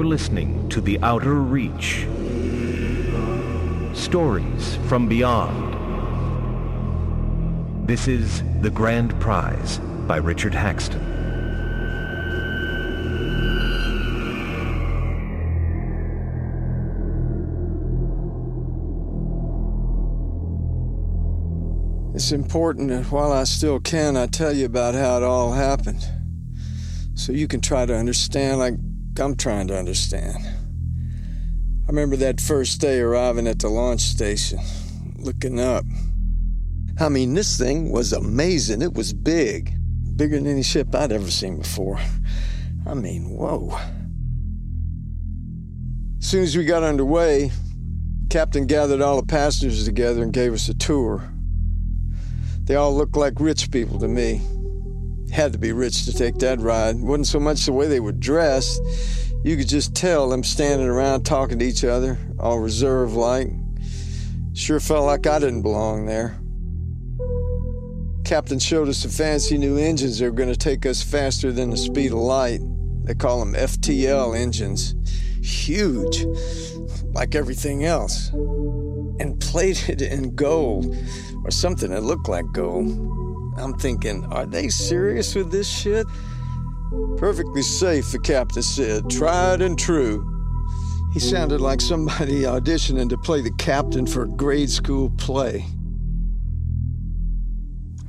[0.00, 2.06] You're listening to The Outer Reach.
[3.92, 5.74] Stories from beyond.
[7.86, 9.76] This is The Grand Prize
[10.06, 11.02] by Richard Haxton.
[22.14, 26.02] It's important that while I still can, I tell you about how it all happened.
[27.12, 28.76] So you can try to understand like
[29.20, 30.36] I'm trying to understand.
[30.44, 34.60] I remember that first day arriving at the launch station,
[35.16, 35.84] looking up.
[36.98, 38.82] I mean, this thing was amazing.
[38.82, 39.72] It was big,
[40.16, 41.98] bigger than any ship I'd ever seen before.
[42.86, 43.76] I mean, whoa.
[46.18, 47.50] As soon as we got underway,
[48.30, 51.28] Captain gathered all the passengers together and gave us a tour.
[52.64, 54.40] They all looked like rich people to me.
[55.32, 56.96] Had to be rich to take that ride.
[56.96, 58.82] It wasn't so much the way they were dressed.
[59.44, 63.48] You could just tell them standing around talking to each other, all reserved like.
[64.54, 66.38] Sure felt like I didn't belong there.
[68.24, 71.70] Captain showed us some fancy new engines that were going to take us faster than
[71.70, 72.60] the speed of light.
[73.04, 74.94] They call them FTL engines.
[75.42, 76.26] Huge,
[77.14, 78.28] like everything else.
[78.28, 80.94] And plated in gold
[81.44, 83.19] or something that looked like gold.
[83.60, 86.06] I'm thinking, are they serious with this shit?
[87.18, 89.08] Perfectly safe, the captain said.
[89.10, 90.26] Tried and true.
[91.12, 95.64] He sounded like somebody auditioning to play the captain for a grade school play.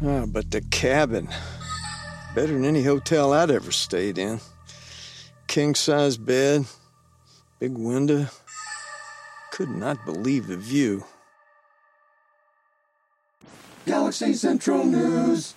[0.04, 1.28] Ah, but the cabin.
[2.34, 4.40] Better than any hotel I'd ever stayed in.
[5.48, 6.66] King size bed,
[7.60, 8.28] big window.
[9.52, 11.04] Could not believe the view.
[13.88, 15.56] Galaxy Central News.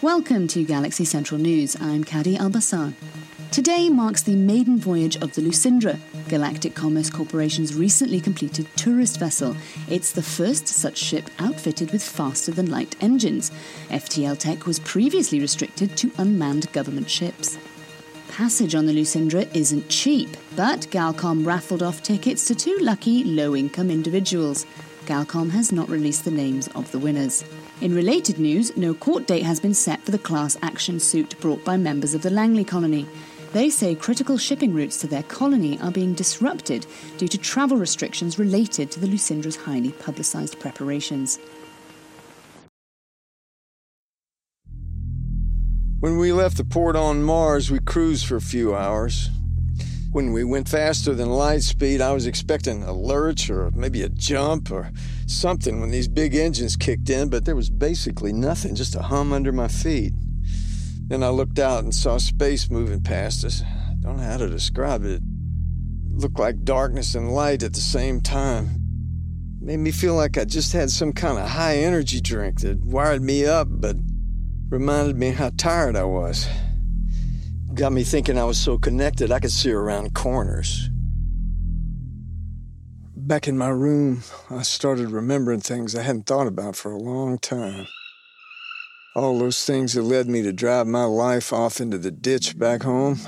[0.00, 1.76] Welcome to Galaxy Central News.
[1.78, 2.94] I'm Kadi Albassan.
[3.50, 5.98] Today marks the maiden voyage of the Lucindra,
[6.30, 9.54] Galactic Commerce Corporation's recently completed tourist vessel.
[9.90, 13.50] It's the first such ship outfitted with faster than light engines.
[13.90, 17.58] FTL tech was previously restricted to unmanned government ships.
[18.28, 23.54] Passage on the Lucindra isn't cheap, but Galcom raffled off tickets to two lucky low
[23.54, 24.64] income individuals.
[25.12, 27.44] Galcom has not released the names of the winners.
[27.82, 31.62] In related news, no court date has been set for the class action suit brought
[31.66, 33.06] by members of the Langley colony.
[33.52, 36.86] They say critical shipping routes to their colony are being disrupted
[37.18, 41.38] due to travel restrictions related to the Lucindra's highly publicised preparations.
[46.00, 49.28] When we left the port on Mars, we cruised for a few hours.
[50.12, 54.10] When we went faster than light speed, I was expecting a lurch or maybe a
[54.10, 54.92] jump or
[55.26, 59.32] something when these big engines kicked in, but there was basically nothing, just a hum
[59.32, 60.12] under my feet.
[61.06, 63.62] Then I looked out and saw space moving past us.
[63.62, 65.22] I don't know how to describe it.
[65.22, 68.68] It looked like darkness and light at the same time.
[69.62, 72.84] It made me feel like I just had some kind of high energy drink that
[72.84, 73.96] wired me up, but
[74.68, 76.46] reminded me how tired I was.
[77.74, 80.90] Got me thinking I was so connected I could see around corners.
[83.16, 87.38] Back in my room, I started remembering things I hadn't thought about for a long
[87.38, 87.86] time.
[89.16, 92.82] All those things that led me to drive my life off into the ditch back
[92.82, 93.18] home.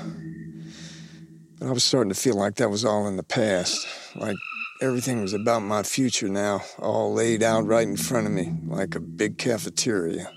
[1.57, 3.87] But I was starting to feel like that was all in the past.
[4.15, 4.37] Like
[4.79, 8.93] everything was about my future now, all laid out right in front of me, like
[8.93, 10.31] a big cafeteria.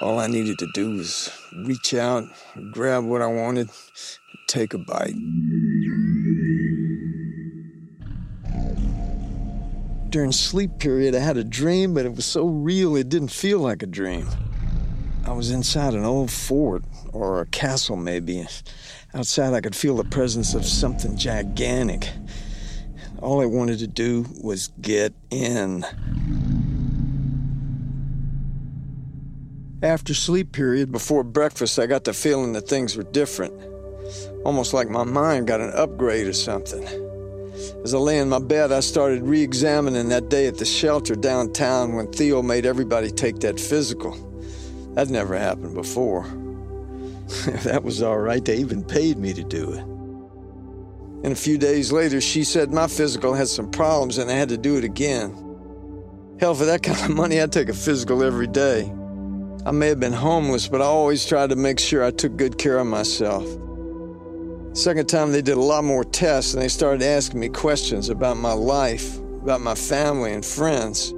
[0.00, 1.28] All I needed to do was
[1.64, 2.24] reach out,
[2.70, 3.68] grab what I wanted,
[4.46, 5.16] take a bite.
[10.08, 13.58] During sleep period, I had a dream, but it was so real it didn't feel
[13.58, 14.28] like a dream.
[15.26, 18.46] I was inside an old fort, or a castle maybe.
[19.14, 22.08] Outside, I could feel the presence of something gigantic.
[23.20, 25.84] All I wanted to do was get in.
[29.82, 33.54] After sleep period, before breakfast, I got the feeling that things were different.
[34.44, 36.82] Almost like my mind got an upgrade or something.
[37.84, 41.14] As I lay in my bed, I started re examining that day at the shelter
[41.14, 44.16] downtown when Theo made everybody take that physical.
[44.94, 46.24] That never happened before.
[47.62, 49.84] that was all right, they even paid me to do it.
[51.24, 54.48] And a few days later, she said my physical had some problems and I had
[54.48, 55.30] to do it again.
[56.40, 58.92] Hell, for that kind of money, I'd take a physical every day.
[59.66, 62.58] I may have been homeless, but I always tried to make sure I took good
[62.58, 63.44] care of myself.
[64.72, 68.36] Second time, they did a lot more tests and they started asking me questions about
[68.36, 71.12] my life, about my family and friends.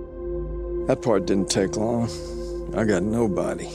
[0.86, 2.08] That part didn't take long.
[2.74, 3.68] I got nobody.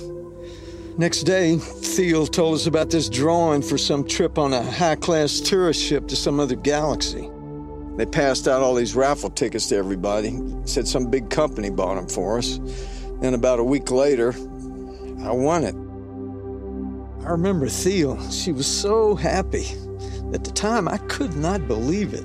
[0.97, 5.39] Next day, Thiel told us about this drawing for some trip on a high class
[5.39, 7.29] tourist ship to some other galaxy.
[7.97, 12.07] They passed out all these raffle tickets to everybody, said some big company bought them
[12.07, 12.59] for us.
[13.21, 14.33] Then, about a week later,
[15.25, 15.75] I won it.
[17.25, 18.21] I remember Thiel.
[18.29, 19.65] She was so happy.
[20.35, 22.23] At the time, I could not believe it.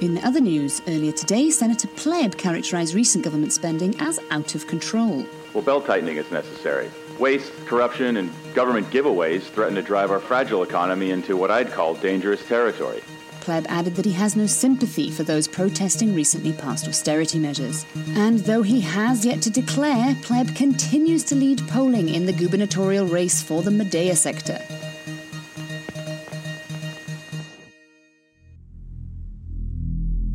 [0.00, 5.26] In other news, earlier today, Senator Plebb characterised recent government spending as out of control.
[5.52, 6.90] Well, belt tightening is necessary.
[7.18, 11.94] Waste, corruption, and government giveaways threaten to drive our fragile economy into what I'd call
[11.94, 13.02] dangerous territory.
[13.44, 17.84] Plebb added that he has no sympathy for those protesting recently passed austerity measures.
[18.14, 23.06] And though he has yet to declare, pleb continues to lead polling in the gubernatorial
[23.06, 24.58] race for the Medea sector.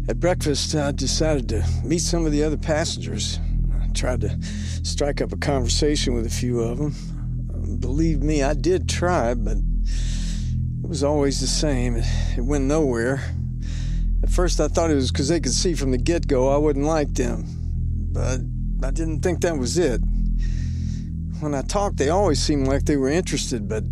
[0.07, 3.39] At breakfast, I decided to meet some of the other passengers.
[3.81, 4.37] I tried to
[4.83, 6.93] strike up a conversation with a few of them.
[7.79, 9.57] Believe me, I did try, but
[10.89, 11.97] it was always the same.
[12.35, 13.21] It, went nowhere.
[14.23, 16.57] At first, I thought it was because they could see from the get go I
[16.57, 17.45] wouldn't like them,
[18.11, 18.39] but
[18.83, 20.01] I didn't think that was it.
[21.41, 23.83] When I talked, they always seemed like they were interested, but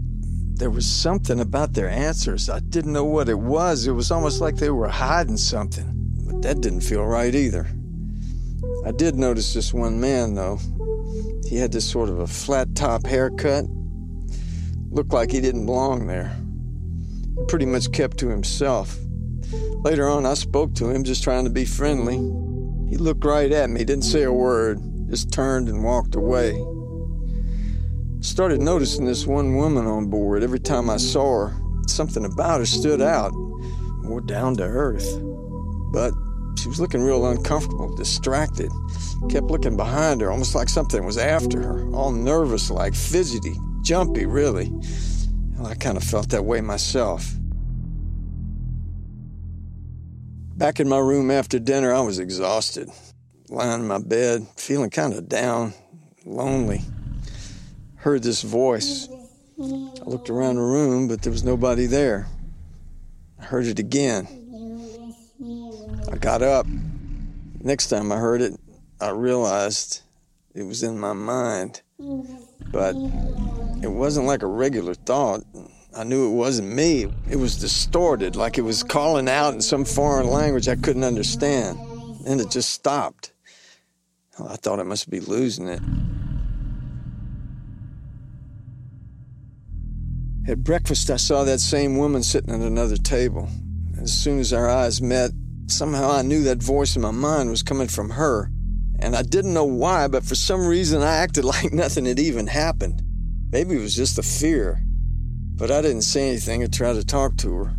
[0.58, 2.50] there was something about their answers.
[2.50, 3.86] I didn't know what it was.
[3.86, 5.86] It was almost like they were hiding something.
[6.26, 7.68] But that didn't feel right either.
[8.88, 10.58] I did notice this one man, though.
[11.48, 13.66] He had this sort of a flat top haircut.
[14.90, 16.36] Looked like he didn't belong there.
[17.48, 18.98] Pretty much kept to himself.
[19.84, 22.18] Later on, I spoke to him, just trying to be friendly.
[22.90, 24.80] He looked right at me, didn't say a word,
[25.10, 26.52] just turned and walked away.
[28.22, 30.44] Started noticing this one woman on board.
[30.44, 31.56] Every time I saw her,
[31.88, 35.08] something about her stood out, more down to earth
[35.92, 36.14] but
[36.58, 38.72] she was looking real uncomfortable, distracted.
[39.30, 44.26] Kept looking behind her, almost like something was after her, all nervous like, fidgety, jumpy,
[44.26, 44.72] really.
[45.58, 47.34] Well, I kind of felt that way myself.
[50.56, 52.90] Back in my room after dinner, I was exhausted,
[53.50, 55.74] lying in my bed, feeling kind of down,
[56.26, 56.82] lonely.
[57.96, 59.08] Heard this voice.
[59.60, 62.28] I looked around the room, but there was nobody there.
[63.40, 64.28] I heard it again.
[66.12, 66.68] I got up.
[67.60, 68.54] Next time I heard it,
[69.02, 70.02] I realized
[70.54, 71.82] it was in my mind.
[72.72, 72.96] But
[73.82, 75.44] it wasn't like a regular thought.
[75.96, 77.08] I knew it wasn't me.
[77.30, 81.80] It was distorted, like it was calling out in some foreign language I couldn't understand.
[82.26, 83.32] And it just stopped.
[84.40, 85.82] I thought I must be losing it.
[90.50, 93.50] At breakfast, I saw that same woman sitting at another table.
[94.00, 95.32] As soon as our eyes met,
[95.68, 98.50] Somehow I knew that voice in my mind was coming from her.
[99.00, 102.48] And I didn't know why, but for some reason I acted like nothing had even
[102.48, 103.04] happened.
[103.52, 104.82] Maybe it was just a fear.
[105.56, 107.78] But I didn't say anything or try to talk to her.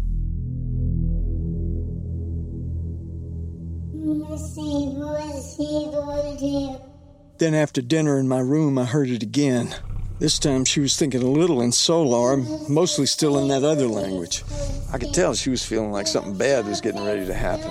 [7.39, 9.75] Then after dinner in my room, I heard it again.
[10.19, 12.37] This time she was thinking a little in Solar,
[12.69, 14.43] mostly still in that other language.
[14.93, 17.71] I could tell she was feeling like something bad was getting ready to happen.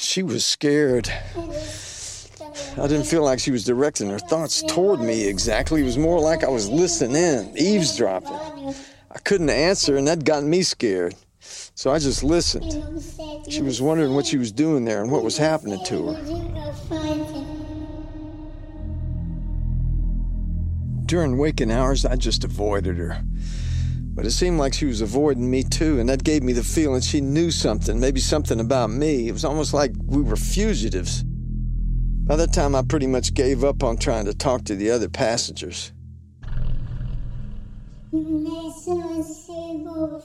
[0.00, 1.12] She was scared.
[1.38, 5.82] I didn't feel like she was directing her thoughts toward me exactly.
[5.82, 8.74] It was more like I was listening in, eavesdropping.
[9.10, 11.14] I couldn't answer, and that got me scared.
[11.40, 12.72] So I just listened.
[13.50, 16.22] She was wondering what she was doing there and what was happening to her.
[21.04, 23.22] During waking hours, I just avoided her.
[24.20, 27.00] But it seemed like she was avoiding me too, and that gave me the feeling
[27.00, 29.28] she knew something, maybe something about me.
[29.28, 31.22] It was almost like we were fugitives.
[31.24, 35.08] By that time, I pretty much gave up on trying to talk to the other
[35.08, 35.92] passengers.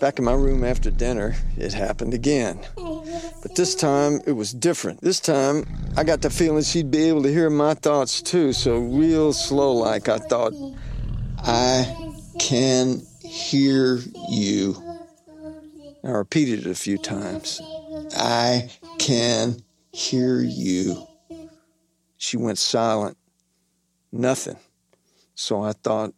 [0.02, 2.60] Back in my room after dinner, it happened again.
[2.76, 5.00] But this time, it was different.
[5.00, 8.78] This time, I got the feeling she'd be able to hear my thoughts too, so
[8.78, 10.52] real slow like I thought,
[11.38, 13.02] I can
[13.36, 14.00] hear
[14.30, 14.82] you.
[16.04, 17.62] I repeated it a few times.
[18.16, 19.58] I can
[19.92, 21.06] hear you.
[22.18, 23.18] She went silent.
[24.12, 24.58] Nothing.
[25.36, 26.14] So I thought,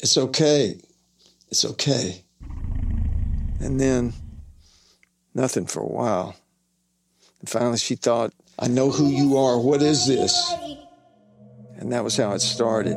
[0.00, 0.78] it's okay.
[1.48, 2.22] It's okay.
[3.60, 4.12] And then
[5.34, 6.36] nothing for a while.
[7.40, 9.58] And finally she thought, I know who you are.
[9.58, 10.52] What is this?
[11.78, 12.96] And that was how it started.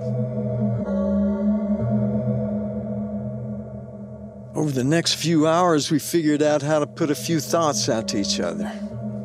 [4.56, 8.08] Over the next few hours, we figured out how to put a few thoughts out
[8.10, 8.72] to each other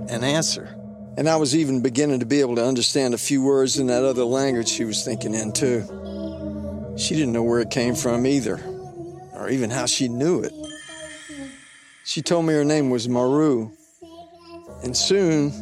[0.08, 0.76] and answer.
[1.16, 4.02] And I was even beginning to be able to understand a few words in that
[4.02, 5.84] other language she was thinking in, too.
[6.96, 8.60] She didn't know where it came from either,
[9.32, 10.52] or even how she knew it.
[12.04, 13.70] She told me her name was Maru.
[14.82, 15.52] And soon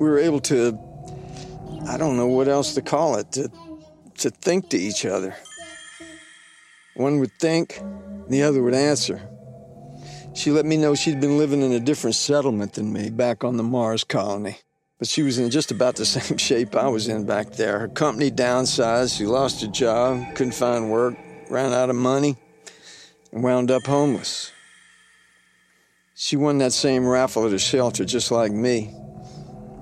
[0.00, 0.76] we were able to,
[1.86, 3.52] I don't know what else to call it, to,
[4.18, 5.36] to think to each other.
[6.94, 7.80] One would think,
[8.32, 9.20] the other would answer.
[10.34, 13.56] She let me know she'd been living in a different settlement than me back on
[13.56, 14.58] the Mars colony.
[14.98, 17.78] But she was in just about the same shape I was in back there.
[17.80, 21.14] Her company downsized, she lost her job, couldn't find work,
[21.50, 22.36] ran out of money,
[23.32, 24.52] and wound up homeless.
[26.14, 28.94] She won that same raffle at a shelter just like me.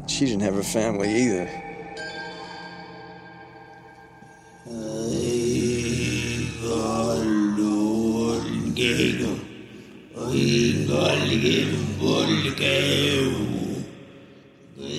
[0.07, 1.50] She didn't have a family either.
[4.66, 5.39] Uh,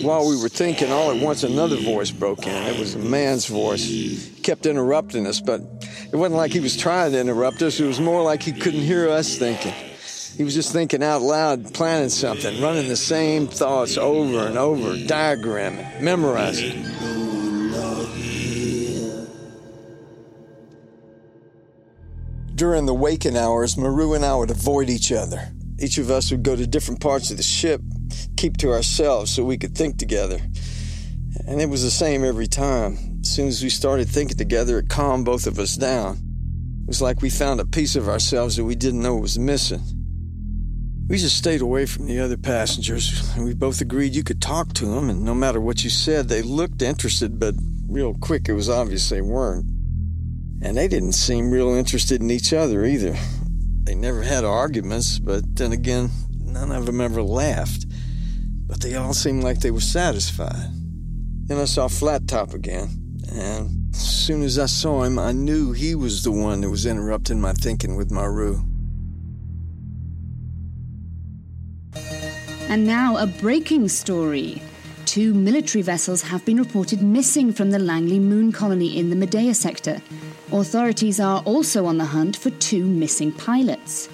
[0.03, 2.53] While we were thinking, all at once another voice broke in.
[2.53, 3.83] It was a man's voice.
[3.83, 5.61] He kept interrupting us, but
[6.11, 7.79] it wasn't like he was trying to interrupt us.
[7.79, 9.73] It was more like he couldn't hear us thinking.
[10.37, 14.93] He was just thinking out loud, planning something, running the same thoughts over and over,
[14.93, 16.85] diagramming, memorizing.
[22.61, 25.51] During the waking hours, Maru and I would avoid each other.
[25.79, 27.81] Each of us would go to different parts of the ship,
[28.37, 30.39] keep to ourselves so we could think together.
[31.47, 33.17] And it was the same every time.
[33.21, 36.17] As soon as we started thinking together, it calmed both of us down.
[36.83, 39.81] It was like we found a piece of ourselves that we didn't know was missing.
[41.09, 43.35] We just stayed away from the other passengers.
[43.35, 46.29] And we both agreed you could talk to them, and no matter what you said,
[46.29, 47.55] they looked interested, but
[47.87, 49.80] real quick it was obvious they weren't.
[50.61, 53.17] And they didn't seem real interested in each other either.
[53.83, 57.85] They never had arguments, but then again, none of them ever laughed.
[58.67, 60.69] But they all seemed like they were satisfied.
[61.45, 62.89] Then I saw Flat Top again,
[63.33, 66.85] and as soon as I saw him, I knew he was the one that was
[66.85, 68.61] interrupting my thinking with Maru.
[72.69, 74.61] And now a breaking story.
[75.05, 79.53] Two military vessels have been reported missing from the Langley Moon colony in the Medea
[79.53, 80.01] sector.
[80.53, 84.09] Authorities are also on the hunt for two missing pilots.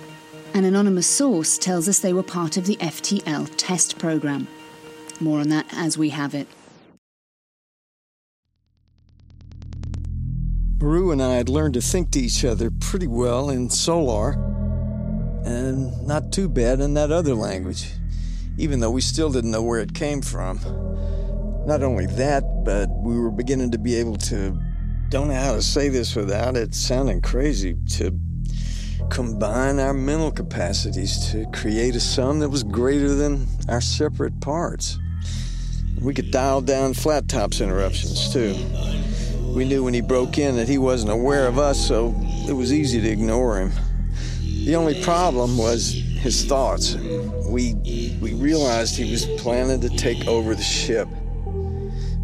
[0.54, 4.48] An anonymous source tells us they were part of the FTL test program.
[5.20, 6.48] More on that as we have it.
[10.80, 14.34] Maru and I had learned to think to each other pretty well in Solar,
[15.44, 17.94] and not too bad in that other language,
[18.60, 20.60] even though we still didn't know where it came from.
[21.66, 24.58] Not only that, but we were beginning to be able to,
[25.10, 28.18] don't know how to say this without it sounding crazy, to
[29.10, 35.00] combine our mental capacities to create a sum that was greater than our separate parts.
[36.02, 38.56] We could dial down flat tops interruptions too.
[39.56, 42.14] We knew when he broke in that he wasn't aware of us, so
[42.48, 43.72] it was easy to ignore him.
[44.66, 46.96] The only problem was his thoughts.
[47.48, 47.76] We
[48.22, 51.08] we realized he was planning to take over the ship.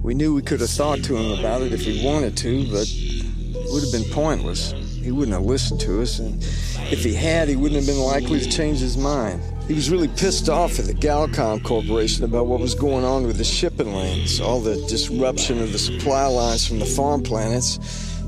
[0.04, 2.86] We knew we could have thought to him about it if we wanted to, but
[2.92, 4.74] it would have been pointless.
[5.02, 6.44] He wouldn't have listened to us, and
[6.92, 9.42] if he had, he wouldn't have been likely to change his mind.
[9.66, 13.38] He was really pissed off at the Galcom Corporation about what was going on with
[13.38, 17.80] the shipping lanes, all the disruption of the supply lines from the farm planets,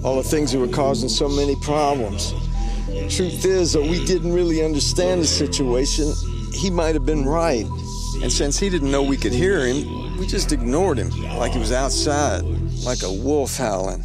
[0.02, 2.32] all the things that were causing so many problems.
[3.14, 6.14] Truth is, though we didn't really understand the situation,
[6.54, 7.66] he might have been right.
[8.26, 11.60] And since he didn't know we could hear him, we just ignored him like he
[11.60, 12.42] was outside,
[12.84, 14.04] like a wolf howling.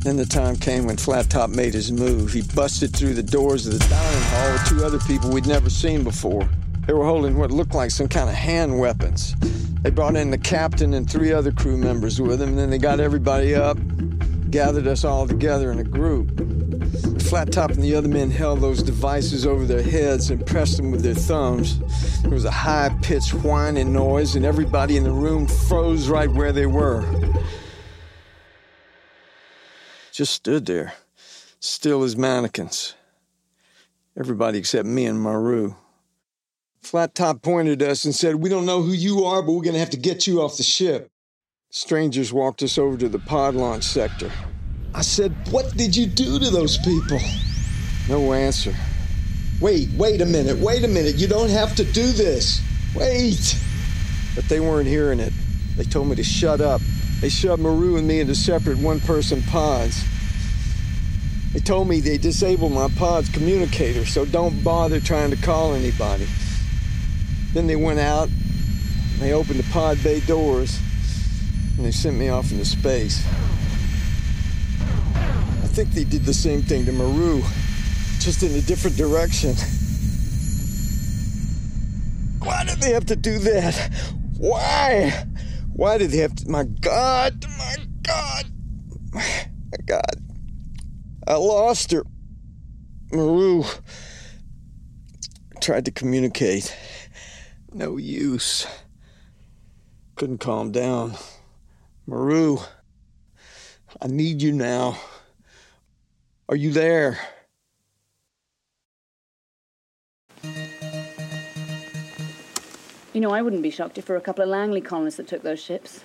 [0.00, 2.32] Then the time came when Flat Top made his move.
[2.32, 5.70] He busted through the doors of the dining hall with two other people we'd never
[5.70, 6.48] seen before.
[6.88, 9.36] They were holding what looked like some kind of hand weapons.
[9.82, 12.78] They brought in the captain and three other crew members with them, and then they
[12.78, 13.78] got everybody up,
[14.50, 16.63] gathered us all together in a group.
[17.28, 20.90] Flat Top and the other men held those devices over their heads and pressed them
[20.90, 21.78] with their thumbs.
[22.22, 26.52] There was a high pitched whining noise, and everybody in the room froze right where
[26.52, 27.04] they were
[30.14, 30.94] just stood there,
[31.58, 32.94] still as mannequins.
[34.16, 35.74] Everybody except me and Maru.
[36.80, 39.62] Flat Top pointed at us and said, We don't know who you are, but we're
[39.62, 41.10] going to have to get you off the ship.
[41.70, 44.30] Strangers walked us over to the pod launch sector.
[44.94, 47.18] I said, What did you do to those people?
[48.08, 48.74] No answer.
[49.60, 51.16] Wait, wait a minute, wait a minute.
[51.16, 52.62] You don't have to do this.
[52.94, 53.56] Wait.
[54.34, 55.32] But they weren't hearing it.
[55.76, 56.80] They told me to shut up.
[57.20, 60.04] They shoved Maru and me into separate one person pods.
[61.52, 66.26] They told me they disabled my pod's communicator, so don't bother trying to call anybody.
[67.52, 68.28] Then they went out,
[69.20, 70.80] they opened the pod bay doors,
[71.76, 73.24] and they sent me off into space.
[75.74, 77.42] I think they did the same thing to Maru,
[78.20, 79.56] just in a different direction.
[82.38, 83.90] Why did they have to do that?
[84.38, 85.26] Why?
[85.72, 86.48] Why did they have to?
[86.48, 88.44] My God, my God,
[89.12, 89.46] my
[89.84, 90.22] God.
[91.26, 92.04] I lost her.
[93.10, 93.64] Maru
[95.60, 96.72] tried to communicate.
[97.72, 98.64] No use.
[100.14, 101.14] Couldn't calm down.
[102.06, 102.58] Maru,
[104.00, 104.96] I need you now.
[106.48, 107.18] Are you there?
[113.14, 115.28] You know, I wouldn't be shocked if there were a couple of Langley colonists that
[115.28, 116.00] took those ships.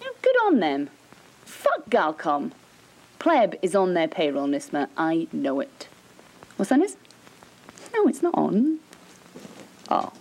[0.00, 0.90] Yeah, good on them.
[1.44, 2.52] Fuck Galcom.
[3.18, 4.88] Pleb is on their payroll, Nisma.
[4.96, 5.86] I know it.
[6.56, 6.96] What's that, Nis?
[7.94, 8.80] No, it's not on.
[9.88, 10.12] Oh.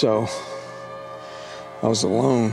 [0.00, 0.26] So,
[1.82, 2.52] I was alone.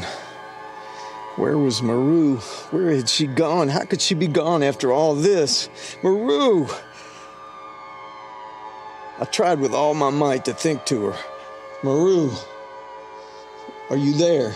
[1.38, 2.40] Where was Maru?
[2.72, 3.70] Where had she gone?
[3.70, 5.70] How could she be gone after all this?
[6.04, 6.68] Maru!
[9.18, 11.18] I tried with all my might to think to her.
[11.84, 12.32] Maru,
[13.92, 14.54] are you there?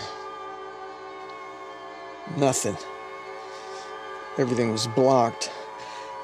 [2.36, 2.76] Nothing.
[4.36, 5.50] Everything was blocked.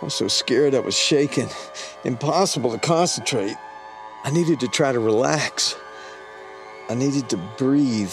[0.03, 1.49] I was so scared I was shaking.
[2.05, 3.57] Impossible to concentrate.
[4.23, 5.75] I needed to try to relax.
[6.91, 8.13] I needed to breathe.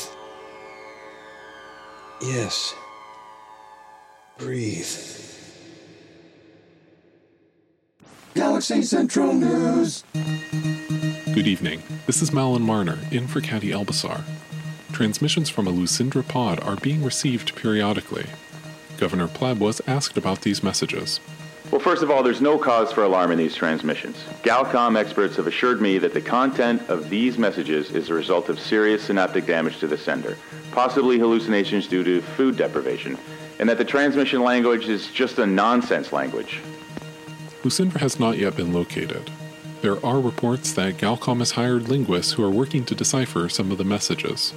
[2.22, 2.74] Yes.
[4.38, 4.86] Breathe.
[8.34, 10.04] Galaxy Central News.
[10.14, 11.84] Good evening.
[12.06, 14.24] This is Malin Marner, in for Caddy Albasar.
[14.92, 18.26] Transmissions from a Lucindra pod are being received periodically.
[18.98, 21.22] Governor Pleb was asked about these messages.
[21.76, 24.16] Well, first of all, there's no cause for alarm in these transmissions.
[24.44, 28.62] Galcom experts have assured me that the content of these messages is a result of
[28.62, 30.38] serious synaptic damage to the sender,
[30.72, 33.18] possibly hallucinations due to food deprivation,
[33.60, 36.62] and that the transmission language is just a nonsense language.
[37.64, 39.30] Lucindra has not yet been located.
[39.82, 43.78] There are reports that Galcom has hired linguists who are working to decipher some of
[43.78, 44.54] the messages.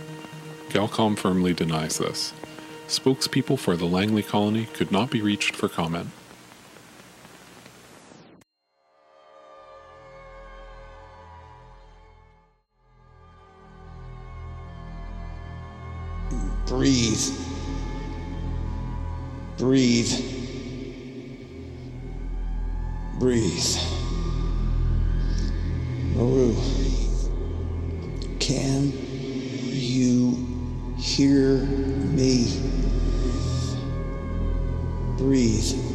[0.69, 2.33] Galcom firmly denies this.
[2.87, 6.11] Spokespeople for the Langley colony could not be reached for comment.
[16.79, 17.35] Breathe.
[19.59, 20.13] Breathe.
[23.19, 23.77] Breathe.
[26.15, 26.55] Maru,
[28.39, 28.93] can
[29.73, 31.57] you hear
[32.15, 32.47] me?
[35.17, 35.88] Breathe.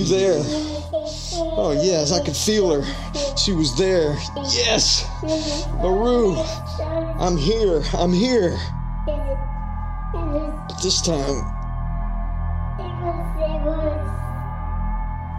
[0.00, 0.40] You there?
[1.32, 3.36] Oh, yes, I could feel her.
[3.36, 4.16] She was there.
[4.50, 5.06] Yes!
[5.76, 6.36] Maru,
[7.18, 7.82] I'm here.
[7.94, 8.58] I'm here.
[9.06, 11.44] But this time,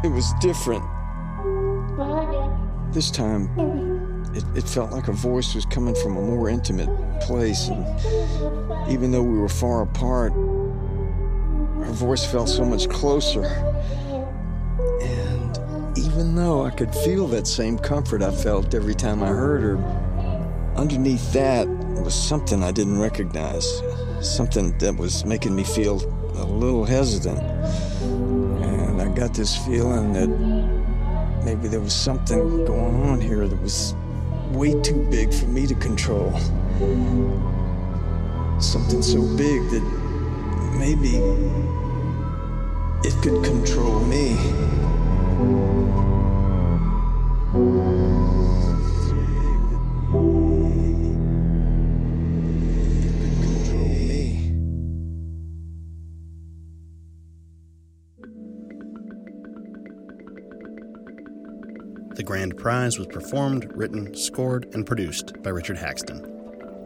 [0.04, 0.84] it was different.
[2.94, 3.50] This time,
[4.36, 6.90] it, it felt like a voice was coming from a more intimate
[7.22, 7.68] place.
[7.70, 7.86] And
[8.92, 13.44] even though we were far apart, her voice felt so much closer.
[16.22, 19.78] Even though I could feel that same comfort I felt every time I heard her,
[20.76, 23.82] underneath that was something I didn't recognize.
[24.22, 25.96] Something that was making me feel
[26.36, 27.40] a little hesitant.
[27.40, 30.28] And I got this feeling that
[31.44, 33.96] maybe there was something going on here that was
[34.52, 36.32] way too big for me to control.
[38.60, 41.16] Something so big that maybe
[43.08, 44.38] it could control me.
[62.42, 66.26] Grand Prize was performed, written, scored, and produced by Richard Haxton.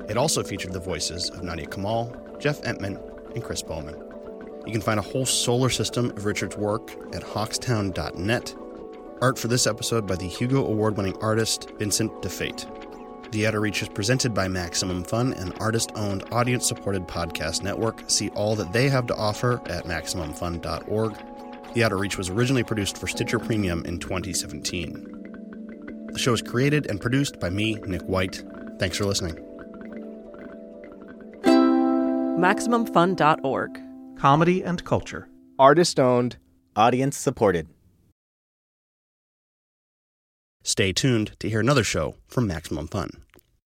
[0.09, 2.99] It also featured the voices of Nadia Kamil, Jeff Emtman,
[3.33, 3.95] and Chris Bowman.
[4.65, 8.55] You can find a whole solar system of Richard's work at hawkstown.net.
[9.21, 13.31] Art for this episode by the Hugo Award winning artist Vincent DiFate.
[13.31, 18.03] The Outer Reach is presented by Maximum Fun, an artist owned, audience supported podcast network.
[18.07, 21.15] See all that they have to offer at MaximumFun.org.
[21.73, 25.24] The Outer Reach was originally produced for Stitcher Premium in 2017.
[26.15, 28.41] The show is created and produced by me, Nick White.
[28.79, 29.35] Thanks for listening.
[32.39, 33.81] MaximumFun.org.
[34.17, 35.27] Comedy and culture.
[35.59, 36.37] Artist owned.
[36.77, 37.67] Audience supported.
[40.63, 43.09] Stay tuned to hear another show from Maximum Fun.